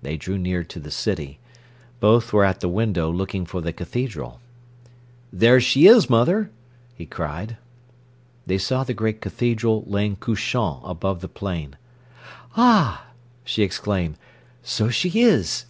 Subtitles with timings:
[0.00, 1.38] They drew near to the city.
[2.00, 4.40] Both were at the window looking for the cathedral.
[5.30, 6.50] "There she is, mother!"
[6.94, 7.58] he cried.
[8.46, 11.76] They saw the great cathedral lying couchant above the plain.
[12.56, 13.08] "Ah!"
[13.44, 14.16] she exclaimed.
[14.62, 15.66] "So she is!"